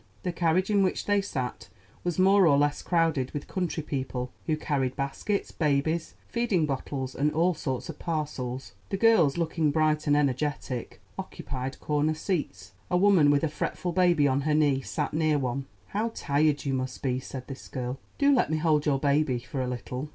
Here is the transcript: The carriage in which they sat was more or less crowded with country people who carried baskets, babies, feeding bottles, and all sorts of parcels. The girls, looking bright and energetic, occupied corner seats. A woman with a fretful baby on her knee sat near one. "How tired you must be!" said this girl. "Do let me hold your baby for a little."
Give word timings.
The 0.23 0.31
carriage 0.31 0.71
in 0.71 0.81
which 0.81 1.05
they 1.05 1.21
sat 1.21 1.69
was 2.03 2.17
more 2.17 2.47
or 2.47 2.57
less 2.57 2.81
crowded 2.81 3.29
with 3.35 3.47
country 3.47 3.83
people 3.83 4.31
who 4.47 4.57
carried 4.57 4.95
baskets, 4.95 5.51
babies, 5.51 6.15
feeding 6.27 6.65
bottles, 6.65 7.13
and 7.13 7.31
all 7.33 7.53
sorts 7.53 7.87
of 7.87 7.99
parcels. 7.99 8.73
The 8.89 8.97
girls, 8.97 9.37
looking 9.37 9.69
bright 9.69 10.07
and 10.07 10.17
energetic, 10.17 10.99
occupied 11.19 11.79
corner 11.79 12.15
seats. 12.15 12.71
A 12.89 12.97
woman 12.97 13.29
with 13.29 13.43
a 13.43 13.47
fretful 13.47 13.91
baby 13.91 14.27
on 14.27 14.41
her 14.41 14.55
knee 14.55 14.81
sat 14.81 15.13
near 15.13 15.37
one. 15.37 15.67
"How 15.89 16.09
tired 16.15 16.65
you 16.65 16.73
must 16.73 17.03
be!" 17.03 17.19
said 17.19 17.45
this 17.45 17.67
girl. 17.67 17.99
"Do 18.17 18.33
let 18.33 18.49
me 18.49 18.57
hold 18.57 18.87
your 18.87 18.97
baby 18.97 19.37
for 19.37 19.61
a 19.61 19.67
little." 19.67 20.09